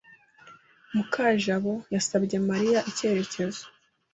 Mukajabo 0.93 1.73
yasabye 1.93 2.37
Mariya 2.49 2.79
icyerekezo. 2.89 3.63